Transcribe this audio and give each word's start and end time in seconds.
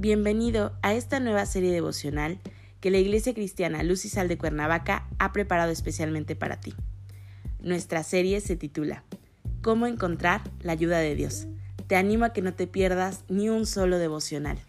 Bienvenido 0.00 0.78
a 0.80 0.94
esta 0.94 1.18
nueva 1.18 1.44
serie 1.44 1.72
devocional 1.72 2.38
que 2.80 2.92
la 2.92 2.98
Iglesia 2.98 3.34
Cristiana 3.34 3.82
Luz 3.82 4.04
y 4.04 4.08
Sal 4.08 4.28
de 4.28 4.38
Cuernavaca 4.38 5.08
ha 5.18 5.32
preparado 5.32 5.72
especialmente 5.72 6.36
para 6.36 6.60
ti. 6.60 6.72
Nuestra 7.58 8.04
serie 8.04 8.40
se 8.40 8.54
titula 8.54 9.02
Cómo 9.60 9.88
encontrar 9.88 10.42
la 10.60 10.70
ayuda 10.70 11.00
de 11.00 11.16
Dios. 11.16 11.48
Te 11.88 11.96
animo 11.96 12.26
a 12.26 12.32
que 12.32 12.42
no 12.42 12.54
te 12.54 12.68
pierdas 12.68 13.24
ni 13.28 13.48
un 13.48 13.66
solo 13.66 13.98
devocional. 13.98 14.60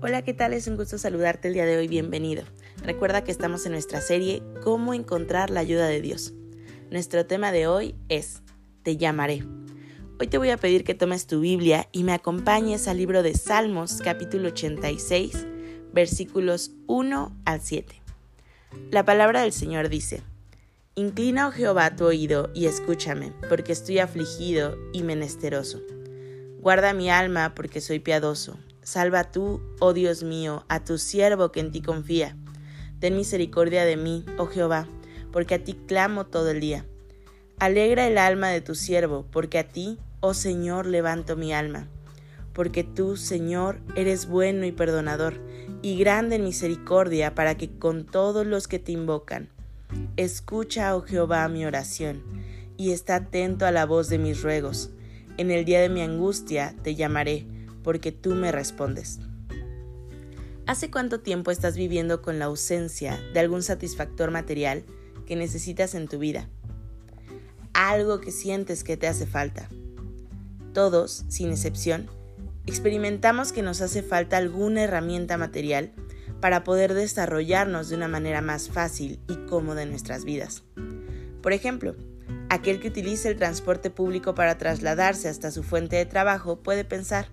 Hola, 0.00 0.22
¿qué 0.22 0.34
tal? 0.34 0.54
Es 0.54 0.66
un 0.66 0.76
gusto 0.76 0.98
saludarte 0.98 1.46
el 1.46 1.54
día 1.54 1.66
de 1.66 1.76
hoy. 1.76 1.86
Bienvenido. 1.86 2.42
Recuerda 2.84 3.24
que 3.24 3.30
estamos 3.30 3.64
en 3.64 3.72
nuestra 3.72 4.02
serie 4.02 4.42
Cómo 4.62 4.92
encontrar 4.92 5.48
la 5.48 5.60
ayuda 5.60 5.86
de 5.86 6.02
Dios. 6.02 6.34
Nuestro 6.90 7.24
tema 7.24 7.50
de 7.50 7.66
hoy 7.66 7.94
es 8.10 8.42
Te 8.82 8.98
llamaré. 8.98 9.42
Hoy 10.20 10.26
te 10.26 10.36
voy 10.36 10.50
a 10.50 10.58
pedir 10.58 10.84
que 10.84 10.92
tomes 10.92 11.26
tu 11.26 11.40
Biblia 11.40 11.88
y 11.92 12.04
me 12.04 12.12
acompañes 12.12 12.86
al 12.86 12.98
libro 12.98 13.22
de 13.22 13.32
Salmos 13.32 14.00
capítulo 14.04 14.48
86 14.48 15.46
versículos 15.94 16.72
1 16.86 17.34
al 17.46 17.60
7. 17.62 18.02
La 18.90 19.06
palabra 19.06 19.40
del 19.40 19.52
Señor 19.52 19.88
dice, 19.88 20.22
Inclina, 20.94 21.48
oh 21.48 21.52
Jehová, 21.52 21.96
tu 21.96 22.04
oído 22.04 22.50
y 22.54 22.66
escúchame, 22.66 23.32
porque 23.48 23.72
estoy 23.72 23.98
afligido 23.98 24.76
y 24.92 25.04
menesteroso. 25.04 25.80
Guarda 26.60 26.92
mi 26.92 27.08
alma, 27.08 27.54
porque 27.54 27.80
soy 27.80 28.00
piadoso. 28.00 28.58
Salva 28.82 29.30
tú, 29.30 29.62
oh 29.80 29.94
Dios 29.94 30.22
mío, 30.22 30.66
a 30.68 30.84
tu 30.84 30.98
siervo 30.98 31.50
que 31.50 31.60
en 31.60 31.70
ti 31.70 31.80
confía 31.80 32.36
Ten 33.04 33.16
misericordia 33.16 33.84
de 33.84 33.98
mí, 33.98 34.24
oh 34.38 34.46
Jehová, 34.46 34.88
porque 35.30 35.56
a 35.56 35.62
ti 35.62 35.74
clamo 35.74 36.24
todo 36.24 36.50
el 36.50 36.60
día. 36.60 36.86
Alegra 37.58 38.06
el 38.06 38.16
alma 38.16 38.48
de 38.48 38.62
tu 38.62 38.74
siervo, 38.74 39.26
porque 39.30 39.58
a 39.58 39.68
ti, 39.68 39.98
oh 40.20 40.32
Señor, 40.32 40.86
levanto 40.86 41.36
mi 41.36 41.52
alma. 41.52 41.86
Porque 42.54 42.82
tú, 42.82 43.18
Señor, 43.18 43.78
eres 43.94 44.26
bueno 44.26 44.64
y 44.64 44.72
perdonador, 44.72 45.34
y 45.82 45.98
grande 45.98 46.36
en 46.36 46.44
misericordia 46.44 47.34
para 47.34 47.58
que 47.58 47.68
con 47.68 48.06
todos 48.06 48.46
los 48.46 48.68
que 48.68 48.78
te 48.78 48.92
invocan. 48.92 49.50
Escucha, 50.16 50.96
oh 50.96 51.02
Jehová, 51.02 51.46
mi 51.48 51.66
oración, 51.66 52.22
y 52.78 52.92
está 52.92 53.16
atento 53.16 53.66
a 53.66 53.70
la 53.70 53.84
voz 53.84 54.08
de 54.08 54.16
mis 54.16 54.40
ruegos. 54.40 54.88
En 55.36 55.50
el 55.50 55.66
día 55.66 55.82
de 55.82 55.90
mi 55.90 56.00
angustia 56.00 56.74
te 56.82 56.94
llamaré, 56.94 57.46
porque 57.82 58.12
tú 58.12 58.34
me 58.34 58.50
respondes. 58.50 59.20
¿Hace 60.66 60.90
cuánto 60.90 61.20
tiempo 61.20 61.50
estás 61.50 61.76
viviendo 61.76 62.22
con 62.22 62.38
la 62.38 62.46
ausencia 62.46 63.20
de 63.34 63.40
algún 63.40 63.62
satisfactor 63.62 64.30
material 64.30 64.82
que 65.26 65.36
necesitas 65.36 65.94
en 65.94 66.08
tu 66.08 66.18
vida? 66.18 66.48
Algo 67.74 68.18
que 68.22 68.32
sientes 68.32 68.82
que 68.82 68.96
te 68.96 69.06
hace 69.06 69.26
falta. 69.26 69.68
Todos, 70.72 71.26
sin 71.28 71.50
excepción, 71.50 72.08
experimentamos 72.66 73.52
que 73.52 73.60
nos 73.60 73.82
hace 73.82 74.02
falta 74.02 74.38
alguna 74.38 74.84
herramienta 74.84 75.36
material 75.36 75.92
para 76.40 76.64
poder 76.64 76.94
desarrollarnos 76.94 77.90
de 77.90 77.96
una 77.96 78.08
manera 78.08 78.40
más 78.40 78.70
fácil 78.70 79.20
y 79.28 79.36
cómoda 79.46 79.82
en 79.82 79.90
nuestras 79.90 80.24
vidas. 80.24 80.62
Por 81.42 81.52
ejemplo, 81.52 81.94
aquel 82.48 82.80
que 82.80 82.88
utiliza 82.88 83.28
el 83.28 83.36
transporte 83.36 83.90
público 83.90 84.34
para 84.34 84.56
trasladarse 84.56 85.28
hasta 85.28 85.50
su 85.50 85.62
fuente 85.62 85.96
de 85.96 86.06
trabajo 86.06 86.62
puede 86.62 86.86
pensar, 86.86 87.28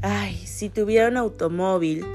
ay, 0.00 0.34
si 0.46 0.70
tuviera 0.70 1.08
un 1.08 1.18
automóvil, 1.18 2.06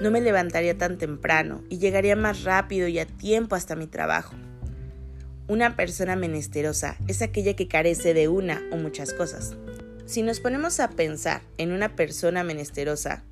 no 0.00 0.10
me 0.10 0.20
levantaría 0.20 0.76
tan 0.76 0.98
temprano 0.98 1.62
y 1.70 1.78
llegaría 1.78 2.16
más 2.16 2.44
rápido 2.44 2.88
y 2.88 2.98
a 2.98 3.06
tiempo 3.06 3.54
hasta 3.54 3.76
mi 3.76 3.86
trabajo. 3.86 4.34
Una 5.48 5.76
persona 5.76 6.16
menesterosa 6.16 6.96
es 7.08 7.22
aquella 7.22 7.54
que 7.54 7.68
carece 7.68 8.12
de 8.12 8.28
una 8.28 8.62
o 8.72 8.76
muchas 8.76 9.12
cosas. 9.12 9.54
Si 10.04 10.22
nos 10.22 10.40
ponemos 10.40 10.80
a 10.80 10.90
pensar 10.90 11.42
en 11.56 11.72
una 11.72 11.96
persona 11.96 12.44
menesterosa, 12.44 13.22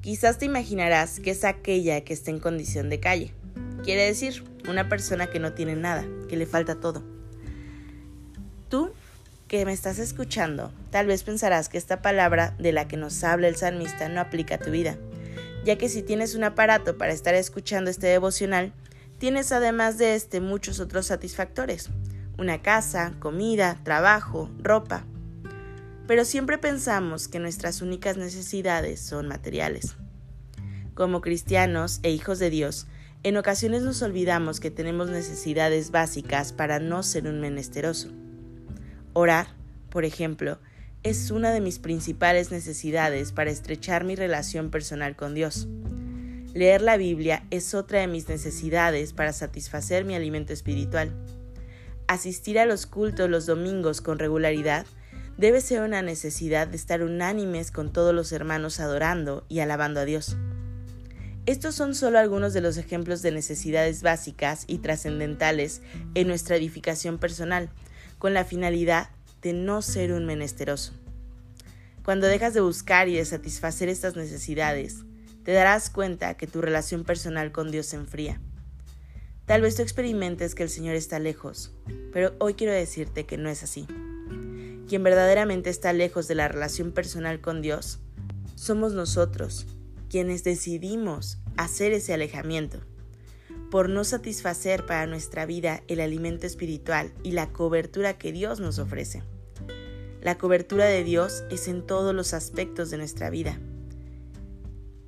quizás 0.00 0.38
te 0.38 0.46
imaginarás 0.46 1.20
que 1.20 1.30
es 1.30 1.44
aquella 1.44 2.02
que 2.02 2.14
está 2.14 2.30
en 2.30 2.40
condición 2.40 2.90
de 2.90 3.00
calle. 3.00 3.32
Quiere 3.84 4.04
decir, 4.04 4.44
una 4.68 4.88
persona 4.88 5.28
que 5.28 5.40
no 5.40 5.52
tiene 5.52 5.76
nada, 5.76 6.04
que 6.28 6.36
le 6.36 6.46
falta 6.46 6.80
todo. 6.80 7.02
Tú 8.68 8.90
que 9.46 9.64
me 9.66 9.72
estás 9.72 9.98
escuchando, 9.98 10.72
tal 10.90 11.06
vez 11.06 11.22
pensarás 11.22 11.68
que 11.68 11.76
esta 11.76 12.00
palabra 12.00 12.54
de 12.58 12.72
la 12.72 12.88
que 12.88 12.96
nos 12.96 13.22
habla 13.22 13.48
el 13.48 13.56
salmista 13.56 14.08
no 14.08 14.20
aplica 14.20 14.54
a 14.54 14.58
tu 14.58 14.70
vida 14.70 14.96
ya 15.64 15.76
que 15.76 15.88
si 15.88 16.02
tienes 16.02 16.34
un 16.34 16.44
aparato 16.44 16.98
para 16.98 17.12
estar 17.12 17.34
escuchando 17.34 17.90
este 17.90 18.06
devocional, 18.06 18.72
tienes 19.18 19.52
además 19.52 19.98
de 19.98 20.14
este 20.14 20.40
muchos 20.40 20.80
otros 20.80 21.06
satisfactores, 21.06 21.90
una 22.38 22.62
casa, 22.62 23.14
comida, 23.20 23.78
trabajo, 23.84 24.50
ropa. 24.60 25.04
Pero 26.08 26.24
siempre 26.24 26.58
pensamos 26.58 27.28
que 27.28 27.38
nuestras 27.38 27.82
únicas 27.82 28.16
necesidades 28.16 29.00
son 29.00 29.28
materiales. 29.28 29.96
Como 30.94 31.20
cristianos 31.20 32.00
e 32.02 32.10
hijos 32.10 32.38
de 32.38 32.50
Dios, 32.50 32.86
en 33.22 33.36
ocasiones 33.36 33.82
nos 33.82 34.02
olvidamos 34.02 34.58
que 34.58 34.72
tenemos 34.72 35.08
necesidades 35.08 35.92
básicas 35.92 36.52
para 36.52 36.80
no 36.80 37.04
ser 37.04 37.28
un 37.28 37.40
menesteroso. 37.40 38.08
Orar, 39.12 39.46
por 39.90 40.04
ejemplo, 40.04 40.58
es 41.02 41.32
una 41.32 41.50
de 41.50 41.60
mis 41.60 41.80
principales 41.80 42.52
necesidades 42.52 43.32
para 43.32 43.50
estrechar 43.50 44.04
mi 44.04 44.14
relación 44.14 44.70
personal 44.70 45.16
con 45.16 45.34
Dios. 45.34 45.66
Leer 46.54 46.80
la 46.80 46.96
Biblia 46.96 47.44
es 47.50 47.74
otra 47.74 48.00
de 48.00 48.06
mis 48.06 48.28
necesidades 48.28 49.12
para 49.12 49.32
satisfacer 49.32 50.04
mi 50.04 50.14
alimento 50.14 50.52
espiritual. 50.52 51.12
Asistir 52.06 52.58
a 52.58 52.66
los 52.66 52.86
cultos 52.86 53.28
los 53.28 53.46
domingos 53.46 54.00
con 54.00 54.18
regularidad 54.18 54.86
debe 55.36 55.60
ser 55.60 55.80
una 55.80 56.02
necesidad 56.02 56.68
de 56.68 56.76
estar 56.76 57.02
unánimes 57.02 57.72
con 57.72 57.92
todos 57.92 58.14
los 58.14 58.30
hermanos 58.30 58.78
adorando 58.78 59.44
y 59.48 59.58
alabando 59.58 60.00
a 60.00 60.04
Dios. 60.04 60.36
Estos 61.46 61.74
son 61.74 61.96
solo 61.96 62.20
algunos 62.20 62.52
de 62.52 62.60
los 62.60 62.76
ejemplos 62.76 63.22
de 63.22 63.32
necesidades 63.32 64.02
básicas 64.02 64.64
y 64.68 64.78
trascendentales 64.78 65.82
en 66.14 66.28
nuestra 66.28 66.54
edificación 66.54 67.18
personal, 67.18 67.70
con 68.18 68.34
la 68.34 68.44
finalidad 68.44 69.08
de 69.42 69.52
no 69.52 69.82
ser 69.82 70.12
un 70.12 70.24
menesteroso. 70.24 70.92
Cuando 72.04 72.26
dejas 72.26 72.54
de 72.54 72.60
buscar 72.60 73.08
y 73.08 73.16
de 73.16 73.24
satisfacer 73.24 73.88
estas 73.88 74.16
necesidades, 74.16 75.04
te 75.44 75.52
darás 75.52 75.90
cuenta 75.90 76.36
que 76.36 76.46
tu 76.46 76.60
relación 76.60 77.04
personal 77.04 77.52
con 77.52 77.70
Dios 77.70 77.86
se 77.86 77.96
enfría. 77.96 78.40
Tal 79.46 79.60
vez 79.60 79.76
tú 79.76 79.82
experimentes 79.82 80.54
que 80.54 80.62
el 80.62 80.68
Señor 80.68 80.94
está 80.94 81.18
lejos, 81.18 81.74
pero 82.12 82.34
hoy 82.38 82.54
quiero 82.54 82.72
decirte 82.72 83.26
que 83.26 83.36
no 83.36 83.48
es 83.48 83.62
así. 83.62 83.86
Quien 84.88 85.02
verdaderamente 85.02 85.70
está 85.70 85.92
lejos 85.92 86.28
de 86.28 86.36
la 86.36 86.48
relación 86.48 86.92
personal 86.92 87.40
con 87.40 87.62
Dios, 87.62 87.98
somos 88.54 88.92
nosotros, 88.92 89.66
quienes 90.08 90.44
decidimos 90.44 91.38
hacer 91.56 91.92
ese 91.92 92.14
alejamiento, 92.14 92.80
por 93.72 93.88
no 93.88 94.04
satisfacer 94.04 94.84
para 94.84 95.06
nuestra 95.06 95.46
vida 95.46 95.82
el 95.88 96.00
alimento 96.00 96.46
espiritual 96.46 97.10
y 97.22 97.32
la 97.32 97.54
cobertura 97.54 98.18
que 98.18 98.30
Dios 98.30 98.60
nos 98.60 98.78
ofrece. 98.78 99.22
La 100.20 100.36
cobertura 100.36 100.84
de 100.84 101.02
Dios 101.04 101.42
es 101.50 101.68
en 101.68 101.86
todos 101.86 102.14
los 102.14 102.34
aspectos 102.34 102.90
de 102.90 102.98
nuestra 102.98 103.30
vida. 103.30 103.58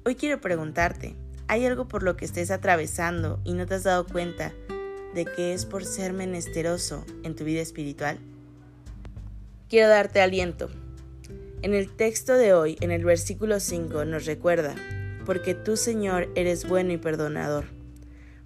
Hoy 0.06 0.14
quiero 0.14 0.40
preguntarte, 0.40 1.14
¿hay 1.46 1.66
algo 1.66 1.88
por 1.88 2.02
lo 2.02 2.16
que 2.16 2.24
estés 2.24 2.50
atravesando 2.50 3.38
y 3.44 3.52
no 3.52 3.66
te 3.66 3.74
has 3.74 3.82
dado 3.82 4.06
cuenta 4.06 4.54
de 5.14 5.26
que 5.26 5.52
es 5.52 5.66
por 5.66 5.84
ser 5.84 6.14
menesteroso 6.14 7.04
en 7.22 7.36
tu 7.36 7.44
vida 7.44 7.60
espiritual? 7.60 8.18
Quiero 9.68 9.90
darte 9.90 10.22
aliento. 10.22 10.70
En 11.60 11.74
el 11.74 11.94
texto 11.94 12.32
de 12.32 12.54
hoy, 12.54 12.78
en 12.80 12.92
el 12.92 13.04
versículo 13.04 13.60
5, 13.60 14.06
nos 14.06 14.24
recuerda, 14.24 14.74
porque 15.26 15.54
tú 15.54 15.76
Señor 15.76 16.30
eres 16.34 16.66
bueno 16.66 16.94
y 16.94 16.96
perdonador. 16.96 17.73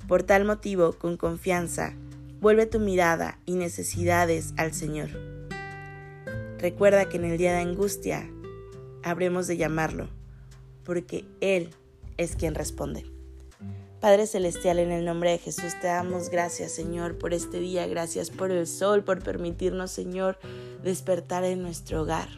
Por 0.08 0.24
tal 0.24 0.44
motivo, 0.44 0.94
con 0.94 1.16
confianza, 1.16 1.94
vuelve 2.40 2.66
tu 2.66 2.80
mirada 2.80 3.38
y 3.46 3.54
necesidades 3.54 4.52
al 4.56 4.72
Señor 4.74 5.10
Recuerda 6.58 7.08
que 7.08 7.18
en 7.18 7.24
el 7.24 7.38
día 7.38 7.52
de 7.52 7.60
angustia 7.60 8.28
habremos 9.04 9.46
de 9.46 9.56
llamarlo, 9.56 10.08
porque 10.84 11.24
Él 11.40 11.70
es 12.16 12.34
quien 12.34 12.56
responde. 12.56 13.06
Padre 14.00 14.26
Celestial, 14.26 14.80
en 14.80 14.90
el 14.90 15.04
nombre 15.04 15.30
de 15.30 15.38
Jesús 15.38 15.78
te 15.80 15.86
damos 15.86 16.30
gracias, 16.30 16.72
Señor, 16.72 17.16
por 17.16 17.32
este 17.32 17.60
día. 17.60 17.86
Gracias 17.86 18.30
por 18.30 18.50
el 18.50 18.66
sol, 18.66 19.04
por 19.04 19.22
permitirnos, 19.22 19.92
Señor, 19.92 20.38
despertar 20.82 21.44
en 21.44 21.62
nuestro 21.62 22.02
hogar. 22.02 22.28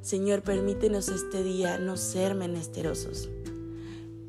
Señor, 0.00 0.42
permítenos 0.42 1.08
este 1.08 1.42
día 1.42 1.78
no 1.78 1.96
ser 1.96 2.36
menesterosos. 2.36 3.30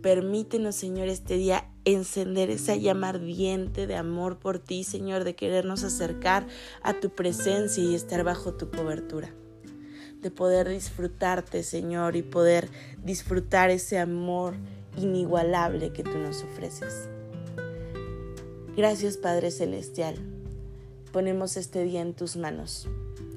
Permítenos, 0.02 0.76
Señor, 0.76 1.10
este 1.10 1.36
día 1.36 1.70
encender 1.86 2.50
esa 2.50 2.76
llama 2.76 3.10
ardiente 3.10 3.88
de 3.88 3.96
amor 3.96 4.38
por 4.38 4.60
ti, 4.60 4.84
Señor, 4.84 5.24
de 5.24 5.36
querernos 5.36 5.84
acercar 5.84 6.48
a 6.82 6.94
tu 6.94 7.10
presencia 7.10 7.84
y 7.84 7.96
estar 7.96 8.24
bajo 8.24 8.54
tu 8.54 8.70
cobertura. 8.70 9.34
De 10.22 10.32
poder 10.32 10.70
disfrutarte, 10.70 11.64
Señor, 11.64 12.16
y 12.16 12.22
poder 12.22 12.70
disfrutar 13.04 13.70
ese 13.70 14.00
amor 14.00 14.56
inigualable 14.98 15.92
que 15.92 16.04
tú 16.04 16.18
nos 16.18 16.44
ofreces. 16.44 17.10
Gracias 18.76 19.18
Padre 19.18 19.52
Celestial. 19.52 20.16
Ponemos 21.12 21.58
este 21.58 21.84
día 21.84 22.02
en 22.02 22.14
tus 22.14 22.38
manos. 22.38 22.88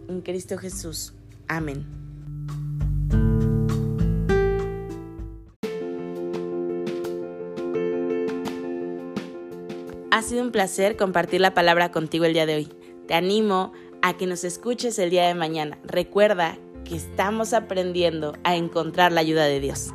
En 0.08 0.22
Cristo 0.22 0.56
Jesús. 0.56 1.12
Amén. 1.46 2.05
Ha 10.16 10.22
sido 10.22 10.40
un 10.40 10.50
placer 10.50 10.96
compartir 10.96 11.42
la 11.42 11.52
palabra 11.52 11.92
contigo 11.92 12.24
el 12.24 12.32
día 12.32 12.46
de 12.46 12.54
hoy. 12.54 12.68
Te 13.06 13.12
animo 13.12 13.74
a 14.00 14.16
que 14.16 14.26
nos 14.26 14.44
escuches 14.44 14.98
el 14.98 15.10
día 15.10 15.26
de 15.26 15.34
mañana. 15.34 15.78
Recuerda 15.84 16.56
que 16.86 16.96
estamos 16.96 17.52
aprendiendo 17.52 18.32
a 18.42 18.56
encontrar 18.56 19.12
la 19.12 19.20
ayuda 19.20 19.44
de 19.44 19.60
Dios. 19.60 19.92